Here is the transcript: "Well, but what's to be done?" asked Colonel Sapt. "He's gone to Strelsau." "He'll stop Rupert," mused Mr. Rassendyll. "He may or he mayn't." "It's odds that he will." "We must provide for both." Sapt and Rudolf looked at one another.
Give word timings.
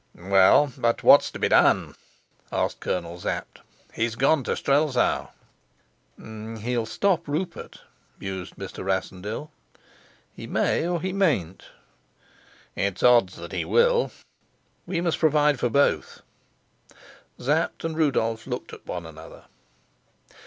"Well, 0.15 0.73
but 0.79 1.03
what's 1.03 1.29
to 1.29 1.37
be 1.37 1.47
done?" 1.47 1.93
asked 2.51 2.79
Colonel 2.79 3.19
Sapt. 3.19 3.59
"He's 3.93 4.15
gone 4.15 4.43
to 4.45 4.55
Strelsau." 4.55 5.27
"He'll 6.17 6.87
stop 6.87 7.27
Rupert," 7.27 7.81
mused 8.19 8.55
Mr. 8.55 8.83
Rassendyll. 8.83 9.51
"He 10.33 10.47
may 10.47 10.87
or 10.87 10.99
he 11.03 11.13
mayn't." 11.13 11.65
"It's 12.75 13.03
odds 13.03 13.35
that 13.35 13.51
he 13.51 13.63
will." 13.63 14.11
"We 14.87 15.01
must 15.01 15.19
provide 15.19 15.59
for 15.59 15.69
both." 15.69 16.21
Sapt 17.37 17.83
and 17.85 17.95
Rudolf 17.95 18.47
looked 18.47 18.73
at 18.73 18.87
one 18.87 19.05
another. 19.05 19.45